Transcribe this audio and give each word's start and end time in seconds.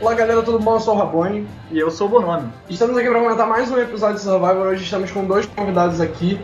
Olá 0.00 0.14
galera, 0.14 0.42
tudo 0.42 0.58
bom? 0.58 0.76
Eu 0.76 0.80
sou 0.80 0.94
o 0.94 0.96
Rabone. 0.96 1.46
E 1.70 1.78
eu 1.78 1.90
sou 1.90 2.06
o 2.06 2.10
Bonome. 2.10 2.50
Estamos 2.70 2.96
aqui 2.96 3.06
para 3.06 3.20
comentar 3.20 3.46
mais 3.46 3.70
um 3.70 3.76
episódio 3.76 4.16
de 4.16 4.22
Survivor. 4.22 4.68
Hoje 4.68 4.84
estamos 4.84 5.10
com 5.10 5.26
dois 5.26 5.44
convidados 5.44 6.00
aqui. 6.00 6.40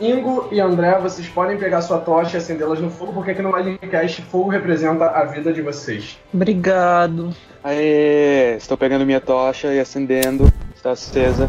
Ingo 0.00 0.48
e 0.50 0.58
André, 0.58 0.98
vocês 0.98 1.28
podem 1.28 1.58
pegar 1.58 1.82
sua 1.82 1.98
tocha 1.98 2.38
e 2.38 2.40
acendê-las 2.40 2.80
no 2.80 2.88
fogo, 2.88 3.12
porque 3.12 3.32
aqui 3.32 3.42
no 3.42 3.50
Magicast 3.50 4.22
fogo 4.22 4.48
representa 4.48 5.04
a 5.04 5.24
vida 5.24 5.52
de 5.52 5.60
vocês. 5.60 6.18
Obrigado. 6.32 7.30
Aê, 7.62 8.56
estou 8.56 8.76
pegando 8.76 9.04
minha 9.04 9.20
tocha 9.20 9.68
e 9.74 9.78
acendendo. 9.78 10.50
Está 10.74 10.92
acesa. 10.92 11.46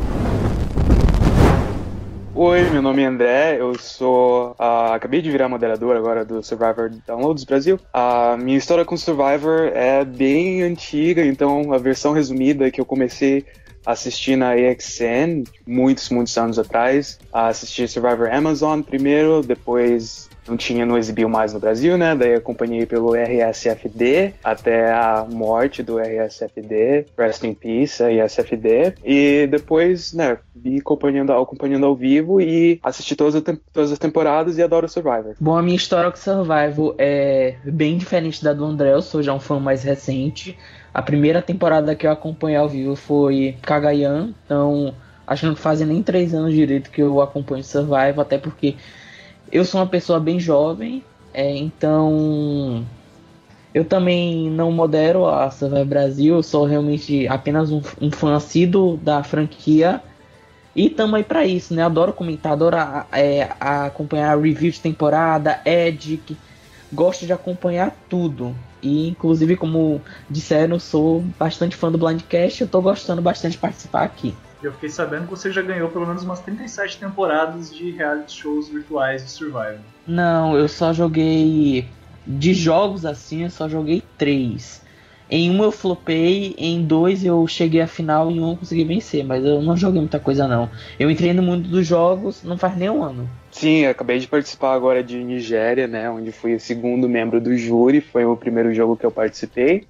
Oi, 2.37 2.69
meu 2.69 2.81
nome 2.81 3.01
é 3.01 3.05
André, 3.05 3.61
eu 3.61 3.79
sou. 3.79 4.51
Uh, 4.59 4.91
acabei 4.91 5.21
de 5.21 5.31
virar 5.31 5.47
moderador 5.47 5.95
agora 5.95 6.25
do 6.25 6.43
Survivor 6.43 6.91
Downloads 7.07 7.45
Brasil. 7.45 7.79
A 7.93 8.35
minha 8.35 8.57
história 8.57 8.83
com 8.83 8.97
Survivor 8.97 9.71
é 9.73 10.03
bem 10.03 10.61
antiga, 10.61 11.25
então 11.25 11.71
a 11.71 11.77
versão 11.77 12.11
resumida 12.11 12.69
que 12.69 12.81
eu 12.81 12.83
comecei 12.83 13.45
a 13.85 13.93
assistir 13.93 14.35
na 14.35 14.49
AXN 14.49 15.45
muitos, 15.65 16.09
muitos 16.09 16.37
anos 16.37 16.59
atrás. 16.59 17.17
Assisti 17.31 17.87
Survivor 17.87 18.29
Amazon 18.29 18.81
primeiro, 18.81 19.41
depois 19.41 20.29
não 20.47 20.55
tinha, 20.55 20.85
não 20.85 20.97
exibiu 20.97 21.27
mais 21.27 21.53
no 21.53 21.59
Brasil, 21.59 21.97
né? 21.97 22.15
Daí 22.15 22.35
acompanhei 22.35 22.85
pelo 22.85 23.13
RSFD 23.15 24.33
até 24.43 24.91
a 24.91 25.25
morte 25.29 25.81
do 25.81 25.97
RSFD, 25.97 27.05
Rest 27.17 27.43
in 27.43 27.53
Peace, 27.53 28.03
RSFD, 28.03 28.95
e 29.03 29.47
depois, 29.47 30.13
né, 30.13 30.37
vi 30.55 30.77
acompanhando, 30.77 31.33
acompanhando 31.33 31.85
ao 31.85 31.95
vivo 31.95 32.39
e 32.39 32.79
assisti 32.83 33.15
todas, 33.15 33.41
todas 33.73 33.91
as 33.91 33.99
temporadas 33.99 34.57
e 34.57 34.63
adoro 34.63 34.87
Survivor. 34.87 35.35
Bom, 35.39 35.57
a 35.57 35.61
minha 35.61 35.75
história 35.75 36.11
com 36.11 36.17
Survivor 36.17 36.95
é 36.97 37.55
bem 37.63 37.97
diferente 37.97 38.43
da 38.43 38.53
do 38.53 38.65
André, 38.65 38.93
eu 38.93 39.01
sou 39.01 39.21
já 39.21 39.33
um 39.33 39.39
fã 39.39 39.59
mais 39.59 39.83
recente. 39.83 40.57
A 40.93 41.01
primeira 41.01 41.41
temporada 41.41 41.93
que 41.95 42.07
eu 42.07 42.11
acompanhei 42.11 42.57
ao 42.57 42.69
vivo 42.69 42.95
foi 42.95 43.57
Kagayan, 43.61 44.33
então 44.45 44.93
acho 45.27 45.41
que 45.41 45.47
não 45.47 45.55
fazem 45.55 45.87
nem 45.87 46.01
três 46.01 46.33
anos 46.33 46.53
direito 46.53 46.89
que 46.89 47.01
eu 47.01 47.19
acompanho 47.19 47.63
Survivor, 47.63 48.21
até 48.21 48.37
porque 48.37 48.75
eu 49.51 49.65
sou 49.65 49.81
uma 49.81 49.87
pessoa 49.87 50.19
bem 50.19 50.39
jovem, 50.39 51.03
é, 51.33 51.55
então 51.55 52.85
eu 53.73 53.83
também 53.83 54.49
não 54.49 54.71
modero 54.71 55.25
a 55.25 55.51
Survivor 55.51 55.85
Brasil, 55.85 56.41
sou 56.41 56.65
realmente 56.65 57.27
apenas 57.27 57.71
um, 57.71 57.81
um 58.01 58.09
fã 58.09 58.33
assíduo 58.35 58.95
da 58.95 59.21
franquia. 59.21 60.01
E 60.73 60.89
tamo 60.89 61.17
aí 61.17 61.23
pra 61.23 61.45
isso, 61.45 61.73
né? 61.73 61.83
Adoro 61.83 62.13
comentar, 62.13 62.53
adoro 62.53 62.77
a, 62.77 63.05
é, 63.11 63.49
a 63.59 63.85
acompanhar 63.85 64.37
review 64.37 64.71
de 64.71 64.79
temporada, 64.79 65.59
Edic, 65.65 66.37
gosto 66.91 67.25
de 67.25 67.33
acompanhar 67.33 67.93
tudo. 68.09 68.55
E 68.81 69.09
inclusive, 69.09 69.57
como 69.57 70.01
disseram, 70.29 70.79
sou 70.79 71.21
bastante 71.37 71.75
fã 71.75 71.91
do 71.91 71.97
Blindcast, 71.97 72.61
eu 72.61 72.67
tô 72.67 72.81
gostando 72.81 73.21
bastante 73.21 73.53
de 73.53 73.57
participar 73.57 74.03
aqui. 74.03 74.33
Eu 74.61 74.71
fiquei 74.73 74.89
sabendo 74.89 75.25
que 75.25 75.31
você 75.31 75.51
já 75.51 75.61
ganhou 75.61 75.89
pelo 75.89 76.07
menos 76.07 76.23
umas 76.23 76.39
37 76.41 76.99
temporadas 76.99 77.73
de 77.73 77.91
reality 77.91 78.33
shows 78.33 78.69
virtuais 78.69 79.23
de 79.23 79.29
Survivor. 79.29 79.79
Não, 80.07 80.57
eu 80.57 80.67
só 80.67 80.93
joguei. 80.93 81.87
De 82.27 82.55
jogos 82.55 83.05
assim, 83.05 83.43
eu 83.43 83.51
só 83.51 83.69
joguei 83.69 84.01
três. 84.17 84.83
Em 85.29 85.49
um 85.49 85.63
eu 85.63 85.71
flopei, 85.71 86.55
em 86.57 86.83
dois 86.83 87.23
eu 87.23 87.45
cheguei 87.47 87.81
à 87.81 87.87
final, 87.87 88.31
em 88.31 88.39
um 88.39 88.51
eu 88.51 88.57
consegui 88.57 88.83
vencer, 88.83 89.23
mas 89.23 89.43
eu 89.43 89.61
não 89.61 89.75
joguei 89.75 89.99
muita 89.99 90.19
coisa 90.19 90.47
não. 90.47 90.69
Eu 90.99 91.09
entrei 91.09 91.33
no 91.33 91.41
mundo 91.41 91.67
dos 91.67 91.85
jogos 91.85 92.43
não 92.43 92.57
faz 92.57 92.77
nem 92.77 92.89
um 92.89 93.03
ano. 93.03 93.29
Sim, 93.51 93.85
acabei 93.85 94.19
de 94.19 94.27
participar 94.27 94.73
agora 94.73 95.03
de 95.03 95.23
Nigéria, 95.23 95.87
né, 95.87 96.09
onde 96.09 96.31
fui 96.31 96.55
o 96.55 96.59
segundo 96.59 97.09
membro 97.09 97.41
do 97.41 97.55
júri, 97.57 98.01
foi 98.01 98.25
o 98.25 98.37
primeiro 98.37 98.73
jogo 98.73 98.97
que 98.97 99.05
eu 99.05 99.11
participei 99.11 99.87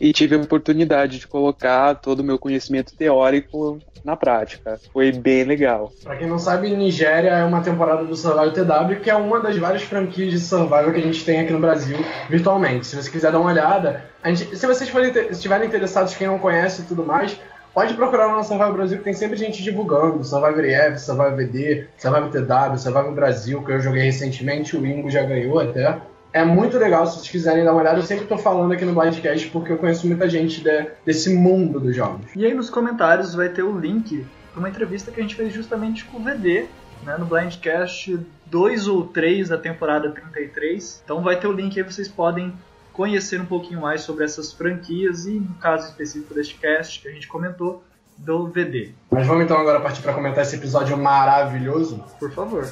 e 0.00 0.12
tive 0.12 0.34
a 0.34 0.38
oportunidade 0.38 1.18
de 1.18 1.26
colocar 1.26 1.94
todo 1.96 2.20
o 2.20 2.24
meu 2.24 2.38
conhecimento 2.38 2.94
teórico 2.96 3.78
na 4.04 4.16
prática. 4.16 4.80
Foi 4.92 5.12
bem 5.12 5.44
legal. 5.44 5.92
Pra 6.02 6.16
quem 6.16 6.26
não 6.26 6.38
sabe, 6.38 6.70
Nigéria 6.70 7.30
é 7.30 7.44
uma 7.44 7.60
temporada 7.60 8.04
do 8.04 8.16
Survival 8.16 8.52
TW, 8.52 9.00
que 9.00 9.10
é 9.10 9.14
uma 9.14 9.40
das 9.40 9.56
várias 9.56 9.82
franquias 9.82 10.30
de 10.30 10.40
Survival 10.40 10.92
que 10.92 11.00
a 11.00 11.02
gente 11.02 11.24
tem 11.24 11.40
aqui 11.40 11.52
no 11.52 11.60
Brasil 11.60 11.98
virtualmente. 12.28 12.86
Se 12.86 12.96
você 12.96 13.10
quiser 13.10 13.32
dar 13.32 13.38
uma 13.38 13.50
olhada, 13.50 14.04
gente, 14.24 14.56
se 14.56 14.66
vocês 14.66 14.90
forem, 14.90 15.12
estiverem 15.30 15.68
interessados, 15.68 16.14
quem 16.14 16.26
não 16.26 16.38
conhece 16.38 16.82
e 16.82 16.84
tudo 16.84 17.04
mais, 17.04 17.38
pode 17.72 17.94
procurar 17.94 18.28
no 18.28 18.42
Survival 18.42 18.72
Brasil, 18.72 18.98
que 18.98 19.04
tem 19.04 19.14
sempre 19.14 19.36
gente 19.36 19.62
divulgando. 19.62 20.24
Survivor 20.24 20.64
EF, 20.64 20.98
Survivor 20.98 21.36
VD, 21.36 21.86
Survivor 21.96 22.30
TW, 22.30 22.78
Survivor 22.78 23.12
Brasil, 23.12 23.62
que 23.62 23.72
eu 23.72 23.80
joguei 23.80 24.02
recentemente, 24.02 24.76
o 24.76 24.86
Ingo 24.86 25.10
já 25.10 25.22
ganhou 25.22 25.58
até. 25.58 25.98
É 26.32 26.44
muito 26.44 26.78
legal, 26.78 27.06
se 27.06 27.16
vocês 27.16 27.28
quiserem 27.28 27.64
dar 27.64 27.72
uma 27.72 27.82
olhada. 27.82 27.98
Eu 27.98 28.02
sempre 28.04 28.24
estou 28.24 28.38
falando 28.38 28.72
aqui 28.72 28.84
no 28.84 28.94
Blindcast 28.94 29.48
porque 29.50 29.72
eu 29.72 29.76
conheço 29.76 30.06
muita 30.06 30.28
gente 30.28 30.62
de, 30.62 30.86
desse 31.04 31.34
mundo 31.34 31.78
dos 31.78 31.94
jogos. 31.94 32.24
E 32.34 32.46
aí 32.46 32.54
nos 32.54 32.70
comentários 32.70 33.34
vai 33.34 33.50
ter 33.50 33.62
o 33.62 33.78
link 33.78 34.26
para 34.50 34.58
uma 34.58 34.68
entrevista 34.68 35.10
que 35.10 35.20
a 35.20 35.22
gente 35.22 35.34
fez 35.34 35.52
justamente 35.52 36.04
com 36.06 36.18
o 36.18 36.22
VD, 36.22 36.66
né, 37.04 37.16
no 37.18 37.26
Blindcast 37.26 38.18
2 38.46 38.88
ou 38.88 39.06
3 39.06 39.50
da 39.50 39.58
temporada 39.58 40.10
33. 40.10 41.02
Então 41.04 41.22
vai 41.22 41.38
ter 41.38 41.46
o 41.48 41.52
link 41.52 41.78
aí, 41.78 41.84
vocês 41.84 42.08
podem 42.08 42.54
conhecer 42.92 43.40
um 43.40 43.46
pouquinho 43.46 43.80
mais 43.80 44.02
sobre 44.02 44.24
essas 44.24 44.52
franquias 44.52 45.26
e, 45.26 45.32
no 45.32 45.54
caso 45.54 45.88
específico 45.88 46.34
deste 46.34 46.54
cast 46.54 47.00
que 47.00 47.08
a 47.08 47.12
gente 47.12 47.26
comentou, 47.26 47.82
do 48.16 48.46
VD. 48.46 48.92
Mas 49.10 49.26
vamos 49.26 49.44
então 49.44 49.58
agora 49.58 49.80
partir 49.80 50.02
para 50.02 50.12
comentar 50.12 50.42
esse 50.42 50.56
episódio 50.56 50.96
maravilhoso? 50.96 52.04
Por 52.18 52.30
favor. 52.30 52.68